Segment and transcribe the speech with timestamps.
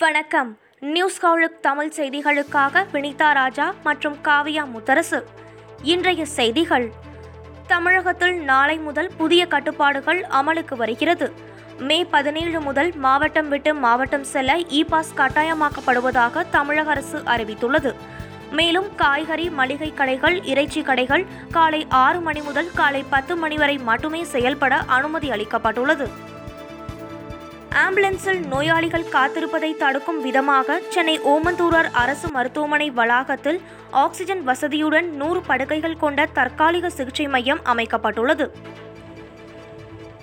[0.00, 0.58] வணக்கம்.
[0.80, 5.22] நியூஸ் ஹவுலுக் தமிழ் செய்திகளுக்காக வினிதா ராஜா மற்றும் காவியா முத்தரசு.
[5.82, 6.90] இன்றைய செய்திகள்.
[7.66, 11.32] தமிழகத்தில் நாளை முதல் புதிய கட்டுப்பாடுகள் அமலுக்கு வருகிறது.
[11.78, 17.94] மே பதினேழு முதல் மாவட்டம் விட்டு மாவட்டம் செல்ல இ பாஸ் கட்டாயமாக்கப்படுவதாக தமிழக அரசு அறிவித்துள்ளது.
[18.50, 24.24] மேலும் காய்கறி மளிகை கடைகள் இறைச்சி கடைகள் காலை ஆறு மணி முதல் காலை பத்து மணி வரை மட்டுமே
[24.24, 26.08] செயல்பட அனுமதி அளிக்கப்பட்டுள்ளது.
[27.78, 36.26] ஆம்புலன்ஸில் நோயாளிகள் காத்திருப்பதை தடுக்கும் விதமாக சென்னை ஓமந்தூரார் அரசு மருத்துவமனை வளாகத்தில் ஆக்சிஜன் வசதியுடன் நூறு படுக்கைகள் கொண்ட
[36.26, 38.50] தற்காலிக சிகிச்சை மையம் அமைக்கப்பட்டுள்ளது.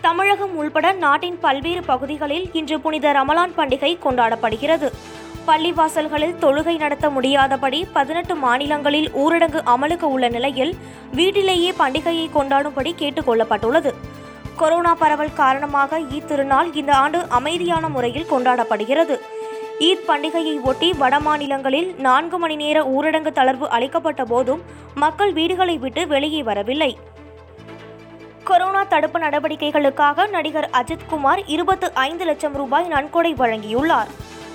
[0.02, 4.90] தமிழகம் உள்பட நாட்டின் பல்வேறு பகுதிகளில் இன்று புனித ரமலான் பண்டிகை கொண்டாடப்படுகிறது.
[5.48, 10.76] பள்ளிவாசல்களில் தொழுகை நடத்த முடியாதபடி பதினெட்டு மாநிலங்களில் ஊரடங்கு அமலுக்கு உள்ள நிலையில்
[11.12, 13.94] வீட்டிலேயே பண்டிகையை கொண்டாடும்படி கேட்டுக் கொள்ளப்பட்டுள்ளது
[14.58, 19.16] கொரோனா பரவல் காரணமாக ஈத் திருநாள் இந்த ஆண்டு அமைதியான முறையில் கொண்டாடப்படுகிறது.
[19.80, 24.62] ஈத் பண்டிகையை ஒட்டி வட மாநிலங்களில் நான்கு மணி நேர ஊரடங்கு தளர்வு அளிக்கப்பட்ட போதும்
[24.96, 26.98] மக்கள் வீடுகளை விட்டு வெளியே வரவில்லை.
[28.44, 34.12] கொரோனா தடுப்பு நடவடிக்கைகளுக்காக நடிகர் அஜித்குமார் இருபத்து ஐந்து லட்சம் ரூபாய் நன்கொடை வழங்கியுள்ளார்.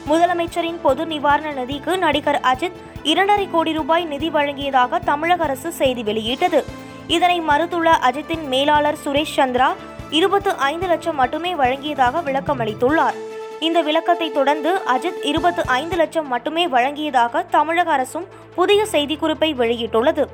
[0.09, 6.64] முதலமைச்சரின் பொது நிவாரண நிதிக்கு நடிகர் அஜித் இரண்டரை கோடி ரூபாய் நிதி வழங்கியதாக தமிழக அரசு செய்தி வெளியிட்டது.
[7.06, 9.69] இதனை மறுத்துள்ள அஜித்தின் மேலாளர் சுரேஷ் சந்திரா
[10.12, 13.14] இருபத்து ஐந்து லட்சம் மட்டுமே வழங்கியதாக விளக்கமளித்துள்ளார்.
[13.60, 20.24] இந்த விளக்கத்தை தொடர்ந்து அஜித் இருபத்து ஐந்து லட்சம் மட்டுமே வழங்கியதாக தமிழக அரசும் புதிய செய்திக்குறிப்பை வெளியிட்டுள்ளது.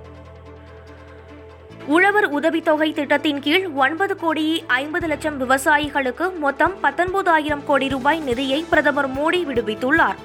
[1.87, 9.11] உழவர் உதவித்தொகை திட்டத்தின் கீழ் ஒன்பது கோடியே ஐம்பது லட்சம் விவசாயிகளுக்கு மொத்தம் பத்தொன்பதாயிரம் கோடி ரூபாய் நிதியை பிரதமர்
[9.11, 10.19] மோடி விடுவித்துள்ளார்.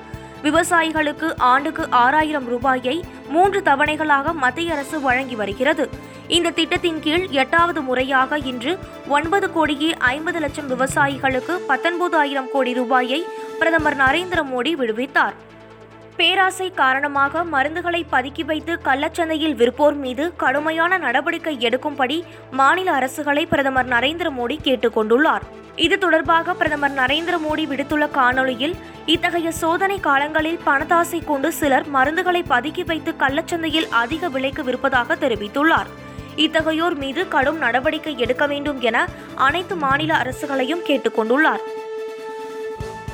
[0.44, 5.90] விவசாயிகளுக்கு ஆண்டுக்கு ஆறாயிரம் ரூபாயை மூன்று தவணைகளாக மத்திய அரசு வழங்கி வருகிறது.
[6.28, 8.74] இந்த திட்டத்தின் கீழ் எட்டாவது முறையாக இன்று
[9.08, 13.20] ஒன்பது கோடியே ஐம்பது லட்சம் விவசாயிகளுக்கு பத்தொன்பதாயிரம் கோடி ரூபாயை
[13.60, 15.36] பிரதமர் நரேந்திர மோடி விடுவித்தார்.
[16.18, 24.30] பேராசை காரணமாக மருந்துகளை பதுக்கி வைத்து கள்ளச்சந்தையில் விற்போர் மீது கடுமையான நடவடிக்கை எடுக்கும்படி மாநில அரசுகளை பிரதமர் நரேந்திர
[24.38, 25.46] மோடி கேட்டுக்கொண்டுள்ளார்
[25.76, 32.86] இது தொடர்பாக பிரதமர் நரேந்திர மோடி விடுத்துள்ள காணொளியில் இத்தகைய சோதனை காலங்களில் பணத்தாசை கொண்டு சிலர் மருந்துகளை பதுக்கி
[32.86, 36.03] வைத்து கள்ளச்சந்தையில் அதிக விலைக்கு விற்பதாக தெரிவித்துள்ளார்.
[36.36, 41.60] இத்தகையோர் மீது கடும் நடவடிக்கை எடுக்க வேண்டும் என அனைத்து மாநில அரசுகளையும் கேட்டுக்கொண்டுள்ளார்.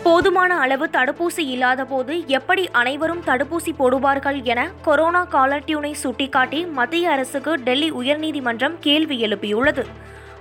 [0.03, 7.59] போதுமான அளவு தடுப்பூசி இல்லாதபோது எப்படி அனைவரும் தடுப்பூசி போடுவார்கள் என கொரோனா காலர் டியூனை சுட்டிக்காட்டி மத்திய அரசுக்கு
[7.59, 9.85] டெல்லி உயர்நீதிமன்றம் கேள்வி எழுப்பியுள்ளது.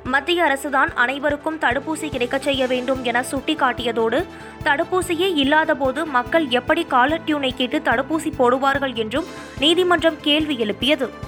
[0.04, 4.24] மத்திய அரசுதான் அனைவருக்கும் தடுப்பூசி கிடைக்கச் செய்ய வேண்டும் என சுட்டிக்காட்டியதோடு
[4.64, 9.24] தடுப்பூசியே இல்லாதபோது மக்கள் எப்படி காலர் டியூனை கேட்டு தடுப்பூசி போடுவார்கள் என்றும்
[9.58, 11.26] நீதிமன்றம் கேள்வி எழுப்பியது.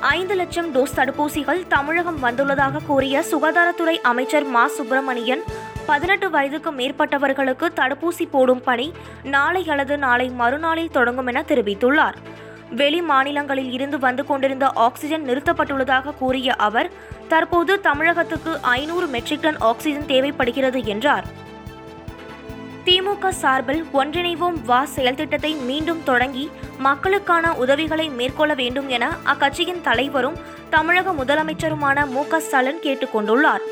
[0.00, 4.66] ஐந்து லட்சம் டோஸ் தடுப்பூசிகள் தமிழகம் வந்துள்ளதாக கூறிய சுகாதாரத்துறை அமைச்சர் மா.
[4.66, 5.42] சுப்பிரமணியன்
[5.86, 12.14] பதினெட்டு வயதுக்கு மேற்பட்டவர்களுக்கு தடுப்பூசி போடும் பணி நாளை அல்லது நாளை மறுநாளில் தொடங்கும் என தெரிவித்துள்ளார்.
[12.70, 16.90] வெளி மாநிலங்களில் இருந்து வந்து கொண்டிருந்த ஆக்சிஜன் நிறுத்தப்பட்டுள்ளதாக கூறிய அவர்
[17.28, 21.24] தற்போது தமிழகத்துக்கு ஐநூறு மெட்ரிக் டன் ஆக்சிஜன் தேவைப்படுகிறது என்றார்.
[22.86, 26.44] திமுக சார்பில் ஒன்றிணைவோம் வா செயல்திட்டத்தை மீண்டும் தொடங்கி
[26.78, 30.38] மக்களுக்கான உதவிகளை மேற்கொள்ள வேண்டும் என அக்கட்சியின் தலைவரும்
[30.70, 33.64] தமிழக முதலமைச்சருமான மு க ஸ்டாலின் கேட்டுக்கொண்டுள்ளார்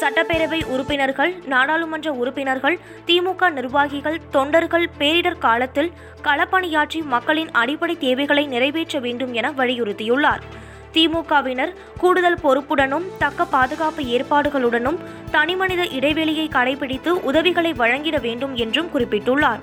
[0.00, 2.76] சட்டப்பேரவை உறுப்பினர்கள் நாடாளுமன்ற உறுப்பினர்கள்
[3.06, 5.92] திமுக நிர்வாகிகள் தொண்டர்கள் பேரிடர் காலத்தில்
[6.22, 10.44] களப்பணியாற்றி மக்களின் அடிப்படை தேவைகளை நிறைவேற்ற வேண்டும் என வலியுறுத்தியுள்ளார்.
[10.94, 14.98] திமுகவினர் கூடுதல் பொறுப்புடனும் தக்க பாதுகாப்பு ஏற்பாடுகளுடனும்
[15.30, 19.58] தனிமனித இடைவெளியை கடைபிடித்து உதவிகளை வழங்கிட வேண்டும் என்றும் குறிப்பிட்டுள்ளார்.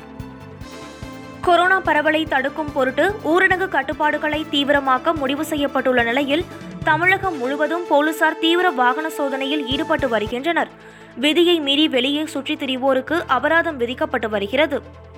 [1.41, 6.45] கொரோனா பரவலை தடுக்கும் பொருட்டு ஊரடங்கு கட்டுப்பாடுகளை தீவிரமாக்க முடிவு செய்யப்பட்டுள்ள நிலையில்
[6.83, 10.67] தமிழகம் முழுவதும் போலீசார் தீவிர வாகன சோதனையில் ஈடுபட்டு வருகின்றனர்.
[11.15, 15.09] விதியை மீறி வெளியே சுற்றித் திரிவோருக்கு அபராதம் விதிக்கப்பட்டு வருகிறது.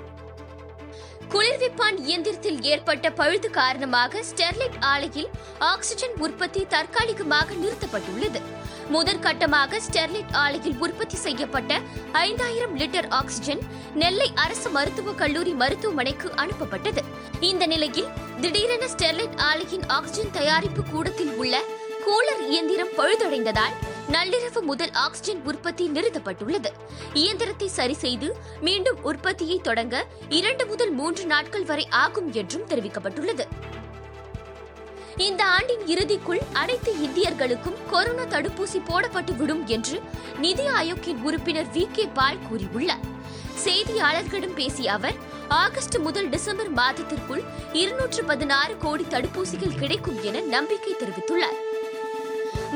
[1.29, 5.29] குளிர்விப்பான் இயந்திரத்தில் ஏற்பட்ட பழுது காரணமாக ஸ்டெர்லைட் ஆலையில்
[5.59, 8.41] ஆக்சிஜன் உற்பத்தி தற்காலிகமாக நிறுத்தப்பட்டுள்ளது.
[8.91, 11.79] முதற்கட்டமாக ஸ்டெர்லைட் ஆலையில் உற்பத்தி செய்யப்பட்ட
[12.11, 13.59] ஐந்தாயிரம் லிட்டர் ஆக்சிஜன்
[13.93, 17.03] நெல்லை அரசு மருத்துவக் கல்லூரி மருத்துவமனைக்கு அனுப்பப்பட்டது.
[17.39, 18.11] இந்த நிலையில்
[18.41, 21.61] திடீரென ஸ்டெர்லைட் ஆலையின் ஆக்சிஜன் தயாரிப்பு கூடத்தில் உள்ள
[22.05, 23.75] கூலர் இயந்திரம் பழுதடைந்ததால்
[24.13, 26.71] நள்ளிரவு முதல் ஆக்சிஜன் உற்பத்தி நிறுத்தப்பட்டுள்ளது.
[27.13, 33.45] இயந்திரத்தை சரி செய்து மீண்டும் உற்பத்தியை தொடங்க இரண்டு முதல் மூன்று நாட்கள் வரை ஆகும் என்றும் தெரிவிக்கப்பட்டுள்ளது.
[35.17, 40.01] இந்த ஆண்டின் இறுதிக்குள் அனைத்து இந்தியர்களுக்கும் கொரோனா தடுப்பூசி போடப்பட்டு விடும் என்று
[40.37, 41.87] நிதி ஆயோக்கின் உறுப்பினர் வி.
[41.91, 42.05] கே.
[42.05, 43.03] பால் கூறியுள்ளார்.
[43.65, 45.13] செய்தியாளர்களிடம் பேசிய அவர்
[45.47, 47.43] ஆகஸ்ட் முதல் டிசம்பர் மாதத்திற்குள்
[47.73, 51.72] இருநூற்று பதினாறு கோடி தடுப்பூசிகள் கிடைக்கும் என நம்பிக்கை தெரிவித்துள்ளார்.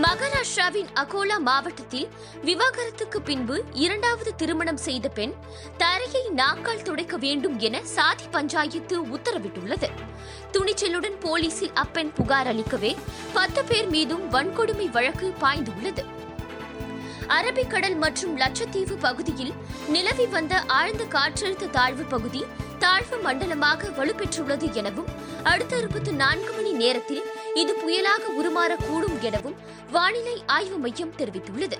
[0.04, 2.08] மகாராஷ்டிராவின் அகோலா மாவட்டத்தில்
[2.44, 5.34] விவாகரத்துக்கு பின்பு இரண்டாவது திருமணம் செய்த பெண்
[5.78, 9.90] தரையை நாக்கால் துடைக்க வேண்டும் என சாதி பஞ்சாயத்து உத்தரவிட்டுள்ளது.
[10.52, 12.92] துணிச்சலுடன் போலீசில் அப்பெண் புகார் அளிக்கவே
[13.34, 16.06] பத்து பேர் மீதும் வன்கொடுமை வழக்கு பாய்ந்துள்ளது.
[17.38, 19.54] அரபிக்கடல் மற்றும் லட்சத்தீவு பகுதியில்
[19.88, 22.44] நிலவி வந்த ஆழ்ந்த காற்றழுத்த தாழ்வு பகுதி
[22.80, 25.10] தாழ்வு மண்டலமாக வலுப்பெற்றுள்ளது எனவும்
[25.44, 27.24] அடுத்த இருபத்தி நான்கு மணி நேரத்தில்
[27.57, 29.57] இது புயலாக உருமாறக்கூடும் எனவும்
[29.92, 31.77] வானிலை ஆய்வு மையம் தெரிவித்துள்ளது.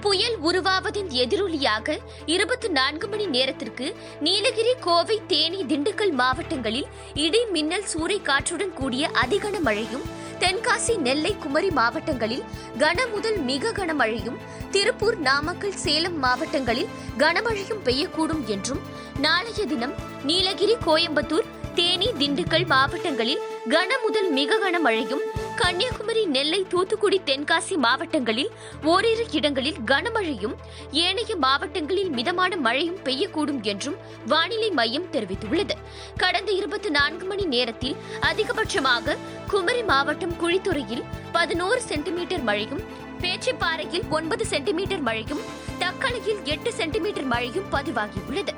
[0.00, 3.86] புயல் உருவாவதின் எதிரொலியாக இருபத்தி நான்கு மணி நேரத்திற்கு
[4.20, 10.06] நீலகிரி கோவை தேனி திண்டுக்கல் மாவட்டங்களில் இடி மின்னல் சூறை காற்றுடன் கூடிய அதிகன மழையும்
[10.38, 12.44] தென்காசி நெல்லை குமரி மாவட்டங்களில்
[12.78, 14.38] கன முதல் மிக கனமழையும்
[14.70, 18.82] திருப்பூர் நாமக்கல் சேலம் மாவட்டங்களில் கனமழையும் பெய்யக்கூடும் என்றும்
[19.18, 19.94] நாளைய தினம்
[20.24, 25.20] நீலகிரி கோயம்புத்தூர் தேனி திண்டுக்கல் மாவட்டங்களில் கன முதல் மிக கன மழையும்
[25.56, 28.50] கன்னியாகுமரி நெல்லை தூத்துக்குடி தென்காசி மாவட்டங்களில்
[28.82, 30.54] ஓரிரு இடங்களில் கனமழையும்
[30.90, 33.96] ஏனைய மாவட்டங்களில் மிதமான மழையும் பெய்யக்கூடும் என்றும்
[34.26, 35.76] வானிலை மையம் தெரிவித்துள்ளது.
[36.16, 39.16] கடந்த இருபத்தி நான்கு மணி நேரத்தில் அதிகபட்சமாக
[39.50, 45.42] குமரி மாவட்டம் குழித்துறையில் பதினோரு சென்டிமீட்டர் மழையும் பேச்சிப்பாறையில் ஒன்பது சென்டிமீட்டர் மழையும்
[45.78, 48.52] தக்கலையில் எட்டு சென்டிமீட்டர் மழையும் பதிவாகியுள்ளது.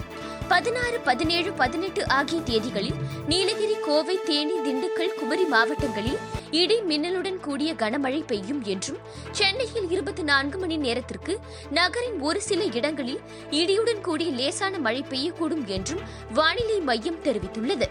[0.48, 6.18] பதினாறு பதினேழு பதினெட்டு ஆகிய தேதிகளில் நீலகிரி கோவை தேனி திண்டுக்கல் குமரி மாவட்டங்களில்
[6.50, 8.98] இடி மின்னலுடன் கூடிய கனமழை பெய்யும் என்றும்
[9.30, 11.40] சென்னையில் இருபத்தி நான்கு மணி நேரத்திற்கு
[11.70, 13.20] நகரின் ஒரு சில இடங்களில்
[13.50, 16.00] இடியுடன் கூடிய லேசான மழை பெய்யக்கூடும் என்றும்
[16.34, 17.88] வானிலை மையம் தெரிவித்துள்ளது.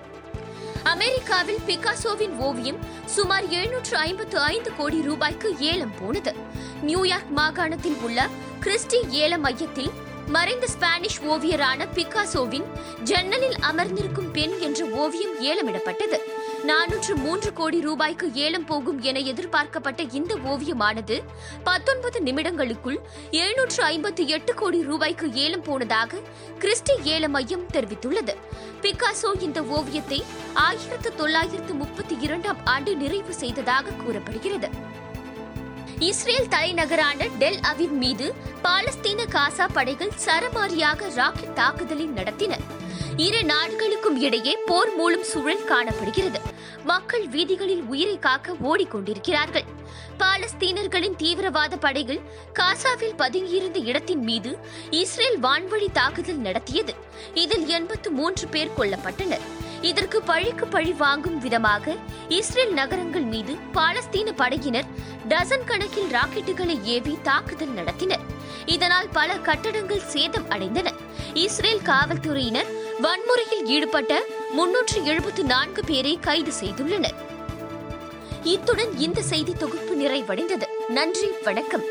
[0.93, 6.35] அமெரிக்காவில் பிகாசோவின் ஓவியம் சுமார் எழுநூற்று ஐம்பத்து ஐந்து கோடி ரூபாய்க்கு ஏலம் போனது.
[6.81, 8.27] நியூயார்க் மாகாணத்தில் உள்ள
[8.61, 9.91] கிறிஸ்டி ஏல மையத்தில்
[10.27, 12.67] மறைந்த ஸ்பானிஷ் ஓவியரான பிகாசோவின்
[13.03, 16.19] ஜன்னலில் அமர்ந்திருக்கும் பெண் என்ற ஓவியம் ஏலமிடப்பட்டது.
[16.67, 21.23] நானூற்று மூன்று கோடி ரூபாய்க்கு ஏலம் போகும் என எதிர்பார்க்கப்பட்ட இந்த ஓவியமானது
[21.63, 22.99] பத்தொன்பது நிமிடங்களுக்குள்
[23.31, 26.21] எழுநூற்று ஐம்பத்தி எட்டு கோடி ரூபாய்க்கு ஏலம் போனதாக
[26.59, 28.35] கிறிஸ்டி ஏல மையம் தெரிவித்துள்ளது.
[28.81, 30.23] பிகாசோ இந்த ஓவியத்தை
[30.53, 34.69] ஆயிரத்து தொள்ளாயிரத்து முப்பத்தி இரண்டாம் ஆண்டு நிறைவு செய்ததாக கூறப்படுகிறது.
[35.99, 38.33] இஸ்ரேல் தலைநகரான டெல் அவிவ் மீது
[38.63, 42.55] பாலஸ்தீன காசா படைகள் சரமாரியாக ராக்கெட் தாக்குதலை நடத்தின.
[43.17, 46.39] இரு நாடுகளுக்கும் இடையே போர் மூலம் சூழல் காணப்படுகிறது.
[46.83, 49.67] மக்கள் வீதிகளில் உயிரை காக்க ஓடிக்கொண்டிருக்கிறார்கள்.
[50.17, 52.21] பாலஸ்தீனர்களின் தீவிரவாத படைகள்
[52.59, 54.59] காசாவில் பதுங்கியிருந்த இடத்தின் மீது
[54.89, 56.95] இஸ்ரேல் வான்வழி தாக்குதல் நடத்தியது.
[57.33, 59.45] இதில் எண்பத்து மூன்று பேர் கொல்லப்பட்டனர்.
[59.81, 61.95] இதற்கு பழிக்கு பழி வாங்கும் விதமாக
[62.29, 64.91] இஸ்ரேல் நகரங்கள் மீது பாலஸ்தீன படையினர்
[65.27, 68.23] டசன் கணக்கில் ராக்கெட்டுகளை ஏவி தாக்குதல் நடத்தினர்.
[68.65, 70.89] இதனால் பல கட்டடங்கள் சேதம் அடைந்தன.
[71.33, 77.15] இஸ்ரேல் காவல்துறையினர் வன்முறையில் ஈடுபட்ட முன்னூற்று எழுபத்து நான்கு பேரை கைது செய்துள்ளனர்.
[78.43, 80.63] இத்துடன் இந்த செய்தி தொகுப்பு நிறைவடைந்தது.
[80.87, 81.83] நன்றி வணக்கம்.